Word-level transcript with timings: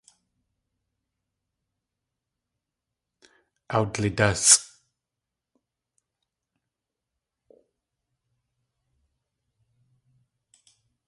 Awdlidásʼ. 3.75 4.59